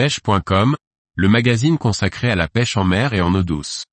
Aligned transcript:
pêche.com, 0.00 0.76
le 1.14 1.28
magazine 1.28 1.76
consacré 1.76 2.30
à 2.30 2.34
la 2.34 2.48
pêche 2.48 2.78
en 2.78 2.84
mer 2.84 3.12
et 3.12 3.20
en 3.20 3.34
eau 3.34 3.42
douce. 3.42 3.84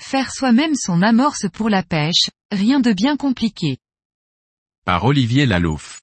Faire 0.00 0.32
soi-même 0.32 0.74
son 0.74 1.02
amorce 1.02 1.50
pour 1.52 1.68
la 1.68 1.82
pêche, 1.82 2.30
rien 2.50 2.80
de 2.80 2.94
bien 2.94 3.18
compliqué. 3.18 3.76
Par 4.86 5.04
Olivier 5.04 5.44
Lalouf. 5.44 6.00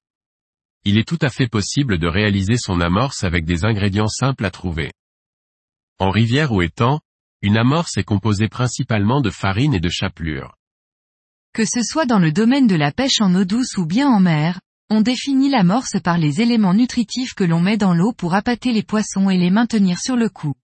Il 0.84 1.00
est 1.00 1.08
tout 1.08 1.18
à 1.24 1.32
fait 1.32 1.48
possible 1.48 1.98
de 1.98 2.06
réaliser 2.08 2.58
son 2.58 2.80
amorce 2.82 3.24
avec 3.24 3.46
des 3.46 3.66
ingrédients 3.66 4.08
simples 4.08 4.46
à 4.46 4.52
trouver. 4.52 4.92
En 5.98 6.12
rivière 6.12 6.52
ou 6.52 6.62
étang, 6.62 7.00
une 7.46 7.58
amorce 7.58 7.98
est 7.98 8.04
composée 8.04 8.50
principalement 8.50 9.22
de 9.22 9.30
farine 9.30 9.76
et 9.76 9.80
de 9.80 9.90
chapelure. 9.90 10.56
Que 11.54 11.64
ce 11.64 11.84
soit 11.84 12.08
dans 12.08 12.18
le 12.18 12.32
domaine 12.32 12.66
de 12.66 12.76
la 12.76 12.92
pêche 12.92 13.22
en 13.22 13.36
eau 13.36 13.46
douce 13.46 13.78
ou 13.78 13.86
bien 13.86 14.10
en 14.10 14.20
mer, 14.20 14.60
on 14.90 15.02
définit 15.02 15.52
l'amorce 15.52 16.02
par 16.04 16.18
les 16.18 16.42
éléments 16.42 16.74
nutritifs 16.74 17.36
que 17.36 17.44
l'on 17.44 17.60
met 17.60 17.78
dans 17.78 17.94
l'eau 17.94 18.14
pour 18.14 18.34
appâter 18.34 18.74
les 18.74 18.82
poissons 18.82 19.30
et 19.30 19.38
les 19.38 19.52
maintenir 19.52 20.00
sur 20.00 20.16
le 20.16 20.28
coup. 20.28 20.56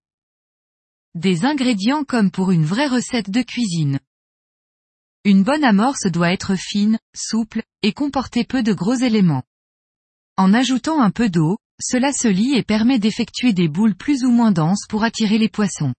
Des 1.13 1.45
ingrédients 1.45 2.03
comme 2.03 2.31
pour 2.31 2.49
une 2.49 2.65
vraie 2.65 2.87
recette 2.87 3.29
de 3.29 3.43
cuisine. 3.43 3.99
Une 5.23 5.43
bonne 5.43 5.63
amorce 5.63 6.07
doit 6.07 6.33
être 6.33 6.55
fine, 6.55 6.97
souple, 7.15 7.61
et 7.83 7.93
comporter 7.93 8.43
peu 8.43 8.63
de 8.63 8.73
gros 8.73 8.95
éléments. 8.95 9.43
En 10.35 10.51
ajoutant 10.51 10.99
un 10.99 11.11
peu 11.11 11.29
d'eau, 11.29 11.57
cela 11.79 12.11
se 12.11 12.27
lie 12.27 12.55
et 12.55 12.63
permet 12.63 12.97
d'effectuer 12.97 13.53
des 13.53 13.67
boules 13.67 13.95
plus 13.95 14.23
ou 14.23 14.31
moins 14.31 14.51
denses 14.51 14.87
pour 14.89 15.03
attirer 15.03 15.37
les 15.37 15.49
poissons. 15.49 15.93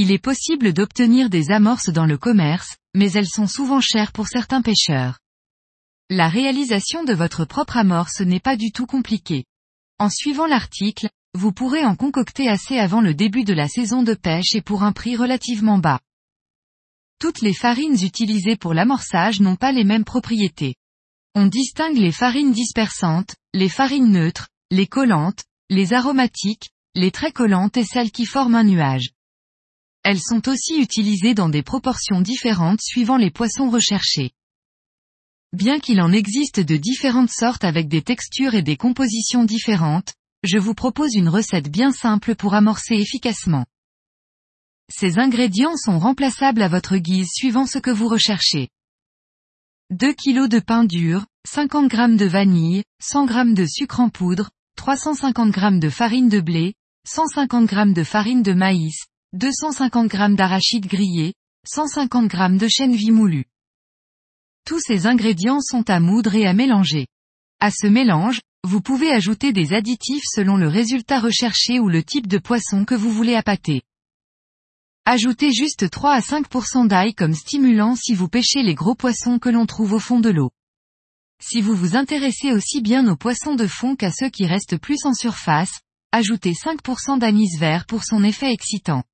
Il 0.00 0.12
est 0.12 0.22
possible 0.22 0.72
d'obtenir 0.72 1.28
des 1.28 1.50
amorces 1.50 1.88
dans 1.88 2.06
le 2.06 2.16
commerce, 2.16 2.76
mais 2.94 3.10
elles 3.10 3.26
sont 3.26 3.48
souvent 3.48 3.80
chères 3.80 4.12
pour 4.12 4.28
certains 4.28 4.62
pêcheurs. 4.62 5.18
La 6.08 6.28
réalisation 6.28 7.02
de 7.02 7.12
votre 7.12 7.44
propre 7.44 7.78
amorce 7.78 8.20
n'est 8.20 8.38
pas 8.38 8.54
du 8.54 8.70
tout 8.70 8.86
compliquée. 8.86 9.44
En 9.98 10.08
suivant 10.08 10.46
l'article, 10.46 11.08
vous 11.34 11.50
pourrez 11.50 11.84
en 11.84 11.96
concocter 11.96 12.48
assez 12.48 12.78
avant 12.78 13.00
le 13.00 13.12
début 13.12 13.42
de 13.42 13.52
la 13.52 13.66
saison 13.66 14.04
de 14.04 14.14
pêche 14.14 14.54
et 14.54 14.60
pour 14.60 14.84
un 14.84 14.92
prix 14.92 15.16
relativement 15.16 15.78
bas. 15.78 15.98
Toutes 17.18 17.42
les 17.42 17.52
farines 17.52 18.00
utilisées 18.00 18.56
pour 18.56 18.74
l'amorçage 18.74 19.40
n'ont 19.40 19.56
pas 19.56 19.72
les 19.72 19.82
mêmes 19.82 20.04
propriétés. 20.04 20.76
On 21.34 21.46
distingue 21.46 21.98
les 21.98 22.12
farines 22.12 22.52
dispersantes, 22.52 23.34
les 23.52 23.68
farines 23.68 24.12
neutres, 24.12 24.46
les 24.70 24.86
collantes, 24.86 25.42
les 25.70 25.92
aromatiques, 25.92 26.70
les 26.94 27.10
très 27.10 27.32
collantes 27.32 27.76
et 27.76 27.84
celles 27.84 28.12
qui 28.12 28.26
forment 28.26 28.54
un 28.54 28.62
nuage. 28.62 29.10
Elles 30.04 30.20
sont 30.20 30.48
aussi 30.48 30.80
utilisées 30.80 31.34
dans 31.34 31.48
des 31.48 31.62
proportions 31.62 32.20
différentes 32.20 32.80
suivant 32.80 33.16
les 33.16 33.30
poissons 33.30 33.70
recherchés. 33.70 34.32
Bien 35.52 35.80
qu'il 35.80 36.00
en 36.00 36.12
existe 36.12 36.60
de 36.60 36.76
différentes 36.76 37.30
sortes 37.30 37.64
avec 37.64 37.88
des 37.88 38.02
textures 38.02 38.54
et 38.54 38.62
des 38.62 38.76
compositions 38.76 39.44
différentes, 39.44 40.14
je 40.44 40.58
vous 40.58 40.74
propose 40.74 41.14
une 41.14 41.28
recette 41.28 41.70
bien 41.70 41.90
simple 41.90 42.34
pour 42.34 42.54
amorcer 42.54 42.94
efficacement. 42.94 43.64
Ces 44.90 45.18
ingrédients 45.18 45.76
sont 45.76 45.98
remplaçables 45.98 46.62
à 46.62 46.68
votre 46.68 46.96
guise 46.96 47.28
suivant 47.32 47.66
ce 47.66 47.78
que 47.78 47.90
vous 47.90 48.08
recherchez. 48.08 48.68
2 49.90 50.12
kg 50.12 50.48
de 50.48 50.60
pain 50.60 50.84
dur, 50.84 51.26
50 51.46 51.90
g 51.90 52.16
de 52.16 52.26
vanille, 52.26 52.84
100 53.00 53.28
g 53.28 53.54
de 53.54 53.66
sucre 53.66 54.00
en 54.00 54.10
poudre, 54.10 54.50
350 54.76 55.54
g 55.54 55.78
de 55.78 55.90
farine 55.90 56.28
de 56.28 56.40
blé, 56.40 56.74
150 57.06 57.70
g 57.70 57.92
de 57.94 58.04
farine 58.04 58.42
de 58.42 58.52
maïs, 58.52 59.06
250 59.34 60.10
g 60.10 60.34
d'arachide 60.36 60.86
grillé, 60.86 61.34
150 61.66 62.32
g 62.32 62.38
de 62.56 62.66
chèvre 62.66 62.94
vie 62.94 63.10
moulu. 63.10 63.44
Tous 64.64 64.80
ces 64.80 65.06
ingrédients 65.06 65.60
sont 65.60 65.90
à 65.90 66.00
moudre 66.00 66.34
et 66.34 66.46
à 66.46 66.54
mélanger. 66.54 67.08
À 67.60 67.70
ce 67.70 67.86
mélange, 67.86 68.40
vous 68.64 68.80
pouvez 68.80 69.10
ajouter 69.10 69.52
des 69.52 69.74
additifs 69.74 70.24
selon 70.24 70.56
le 70.56 70.68
résultat 70.68 71.20
recherché 71.20 71.78
ou 71.78 71.90
le 71.90 72.02
type 72.02 72.26
de 72.26 72.38
poisson 72.38 72.86
que 72.86 72.94
vous 72.94 73.10
voulez 73.10 73.34
appâter. 73.34 73.82
Ajoutez 75.04 75.52
juste 75.52 75.90
3 75.90 76.12
à 76.14 76.20
5% 76.20 76.86
d'ail 76.86 77.12
comme 77.12 77.34
stimulant 77.34 77.96
si 77.96 78.14
vous 78.14 78.28
pêchez 78.28 78.62
les 78.62 78.74
gros 78.74 78.94
poissons 78.94 79.38
que 79.38 79.50
l'on 79.50 79.66
trouve 79.66 79.92
au 79.92 79.98
fond 79.98 80.20
de 80.20 80.30
l'eau. 80.30 80.52
Si 81.42 81.60
vous 81.60 81.74
vous 81.74 81.96
intéressez 81.96 82.52
aussi 82.52 82.80
bien 82.80 83.06
aux 83.06 83.16
poissons 83.16 83.56
de 83.56 83.66
fond 83.66 83.94
qu'à 83.94 84.10
ceux 84.10 84.30
qui 84.30 84.46
restent 84.46 84.78
plus 84.78 85.04
en 85.04 85.12
surface, 85.12 85.80
ajoutez 86.12 86.52
5% 86.52 87.18
d'anis 87.18 87.58
vert 87.58 87.84
pour 87.84 88.04
son 88.04 88.24
effet 88.24 88.50
excitant. 88.54 89.04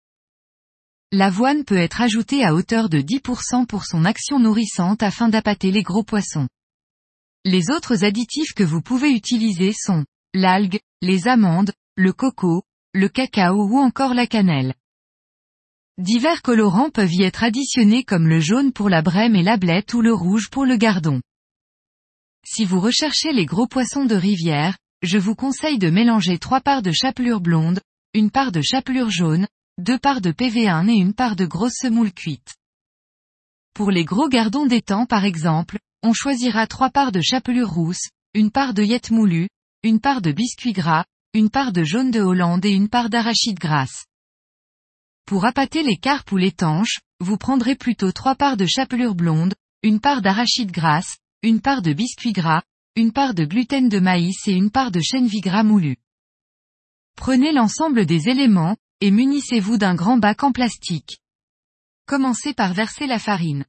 L'avoine 1.17 1.63
peut 1.63 1.77
être 1.77 2.01
ajoutée 2.01 2.45
à 2.45 2.57
hauteur 2.57 2.89
de 2.89 2.99
10% 2.99 3.67
pour 3.67 3.85
son 3.85 4.05
action 4.05 4.41
nourrissante 4.41 5.01
afin 5.01 5.29
d'appâter 5.29 5.71
les 5.71 5.85
gros 5.85 6.03
poissons. 6.03 6.49
Les 7.45 7.71
autres 7.71 8.03
additifs 8.03 8.53
que 8.53 8.65
vous 8.65 8.81
pouvez 8.81 9.13
utiliser 9.13 9.73
sont 9.73 10.05
l'algue, 10.35 10.81
les 11.03 11.29
amandes, 11.29 11.73
le 11.95 12.13
coco, 12.13 12.65
le 12.95 13.09
cacao 13.09 13.65
ou 13.65 13.79
encore 13.79 14.13
la 14.13 14.27
cannelle. 14.27 14.75
Divers 15.99 16.43
colorants 16.43 16.91
peuvent 16.91 17.15
y 17.15 17.23
être 17.23 17.45
additionnés 17.45 18.03
comme 18.03 18.27
le 18.27 18.41
jaune 18.41 18.73
pour 18.73 18.89
la 18.89 19.01
brème 19.01 19.37
et 19.37 19.45
la 19.45 19.57
blette 19.57 19.95
ou 19.95 20.01
le 20.01 20.13
rouge 20.13 20.51
pour 20.51 20.67
le 20.67 20.77
gardon. 20.77 21.23
Si 22.45 22.65
vous 22.65 22.81
recherchez 22.81 23.33
les 23.33 23.47
gros 23.47 23.69
poissons 23.69 24.05
de 24.05 24.17
rivière, 24.17 24.77
je 25.03 25.19
vous 25.19 25.37
conseille 25.37 25.79
de 25.79 25.91
mélanger 25.91 26.39
trois 26.39 26.61
parts 26.61 26.83
de 26.83 26.91
chapelure 26.91 27.41
blonde, 27.41 27.81
une 28.15 28.33
part 28.33 28.51
de 28.51 28.63
chapelure 28.63 29.11
jaune, 29.11 29.47
deux 29.79 29.99
parts 29.99 30.21
de 30.21 30.31
PV1 30.31 30.89
et 30.89 30.95
une 30.95 31.15
part 31.15 31.35
de 31.35 31.47
grosse 31.47 31.75
semoule 31.81 32.13
cuite. 32.13 32.55
Pour 33.75 33.91
les 33.91 34.05
gros 34.05 34.29
gardons 34.29 34.67
d'étang 34.67 35.05
par 35.05 35.25
exemple, 35.25 35.79
on 36.05 36.13
choisira 36.13 36.69
trois 36.69 36.91
parts 36.91 37.11
de 37.11 37.21
chapelure 37.21 37.71
rousse, 37.71 38.09
une 38.35 38.53
part 38.53 38.73
de 38.73 38.85
yette 38.85 39.11
moulu, 39.11 39.49
une 39.83 39.99
part 39.99 40.23
de 40.23 40.31
biscuit 40.31 40.73
gras, 40.73 41.05
une 41.33 41.51
part 41.51 41.73
de 41.73 41.83
jaune 41.83 42.13
de 42.13 42.21
Hollande 42.21 42.65
et 42.65 42.71
une 42.71 42.89
part 42.89 43.11
d'arachide 43.11 43.59
grasse. 43.59 44.07
Pour 45.27 45.45
appâter 45.45 45.83
les 45.83 45.97
carpes 45.97 46.31
ou 46.31 46.37
les 46.37 46.53
tanches, 46.53 47.01
vous 47.19 47.37
prendrez 47.37 47.75
plutôt 47.75 48.13
trois 48.13 48.37
parts 48.37 48.57
de 48.57 48.67
chapelure 48.67 49.17
blonde, 49.17 49.55
une 49.83 49.99
part 49.99 50.23
d'arachide 50.23 50.71
grasse, 50.71 51.17
une 51.43 51.61
part 51.61 51.83
de 51.83 51.93
biscuit 51.93 52.33
gras, 52.33 52.63
une 52.95 53.13
part 53.13 53.35
de 53.35 53.45
gluten 53.45 53.89
de 53.89 53.99
maïs 53.99 54.47
et 54.47 54.53
une 54.53 54.71
part 54.71 54.93
de 54.93 55.01
chèvre 55.01 55.41
gras 55.41 55.65
moulu. 55.65 55.97
Prenez 57.17 57.51
l'ensemble 57.53 58.07
des 58.07 58.29
éléments, 58.29 58.77
et 59.05 59.11
munissez-vous 59.11 59.77
d'un 59.77 59.95
grand 59.95 60.17
bac 60.17 60.45
en 60.45 60.51
plastique. 60.51 61.19
Commencez 62.07 62.55
par 62.55 62.73
verser 62.73 63.07
la 63.07 63.19
farine. 63.19 63.67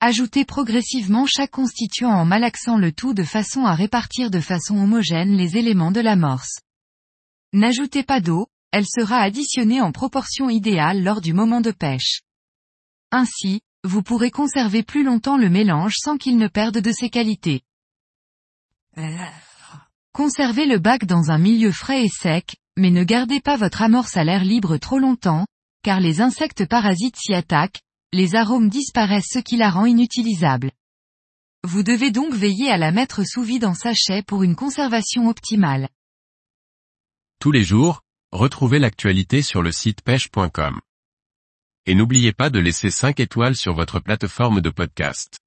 Ajoutez 0.00 0.44
progressivement 0.44 1.24
chaque 1.24 1.52
constituant 1.52 2.12
en 2.12 2.26
malaxant 2.26 2.76
le 2.76 2.92
tout 2.92 3.14
de 3.14 3.22
façon 3.22 3.64
à 3.64 3.74
répartir 3.74 4.30
de 4.30 4.40
façon 4.40 4.76
homogène 4.76 5.38
les 5.38 5.56
éléments 5.56 5.90
de 5.90 6.00
l'amorce. 6.00 6.58
N'ajoutez 7.54 8.02
pas 8.02 8.20
d'eau, 8.20 8.46
elle 8.72 8.84
sera 8.86 9.20
additionnée 9.20 9.80
en 9.80 9.90
proportion 9.90 10.50
idéale 10.50 11.02
lors 11.02 11.22
du 11.22 11.32
moment 11.32 11.62
de 11.62 11.70
pêche. 11.70 12.20
Ainsi, 13.10 13.62
vous 13.84 14.02
pourrez 14.02 14.30
conserver 14.30 14.82
plus 14.82 15.02
longtemps 15.02 15.38
le 15.38 15.48
mélange 15.48 15.94
sans 15.96 16.18
qu'il 16.18 16.36
ne 16.36 16.48
perde 16.48 16.76
de 16.76 16.92
ses 16.92 17.08
qualités. 17.08 17.62
Conservez 20.12 20.66
le 20.66 20.78
bac 20.78 21.06
dans 21.06 21.30
un 21.30 21.38
milieu 21.38 21.72
frais 21.72 22.04
et 22.04 22.10
sec, 22.10 22.58
mais 22.76 22.90
ne 22.90 23.04
gardez 23.04 23.40
pas 23.40 23.56
votre 23.56 23.82
amorce 23.82 24.16
à 24.16 24.24
l'air 24.24 24.44
libre 24.44 24.76
trop 24.76 24.98
longtemps, 24.98 25.46
car 25.82 26.00
les 26.00 26.20
insectes 26.20 26.66
parasites 26.66 27.16
s'y 27.16 27.34
attaquent, 27.34 27.80
les 28.12 28.34
arômes 28.34 28.68
disparaissent 28.68 29.30
ce 29.32 29.38
qui 29.38 29.56
la 29.56 29.70
rend 29.70 29.86
inutilisable. 29.86 30.70
Vous 31.62 31.82
devez 31.82 32.10
donc 32.10 32.34
veiller 32.34 32.70
à 32.70 32.76
la 32.76 32.92
mettre 32.92 33.24
sous 33.26 33.42
vide 33.42 33.64
en 33.64 33.74
sachet 33.74 34.22
pour 34.22 34.42
une 34.42 34.56
conservation 34.56 35.28
optimale. 35.28 35.88
Tous 37.40 37.52
les 37.52 37.64
jours, 37.64 38.04
Retrouvez 38.34 38.80
l'actualité 38.80 39.42
sur 39.42 39.62
le 39.62 39.70
site 39.70 40.02
pêche.com. 40.02 40.80
Et 41.86 41.94
n'oubliez 41.94 42.32
pas 42.32 42.50
de 42.50 42.58
laisser 42.58 42.90
5 42.90 43.20
étoiles 43.20 43.54
sur 43.54 43.74
votre 43.74 44.00
plateforme 44.00 44.60
de 44.60 44.70
podcast. 44.70 45.38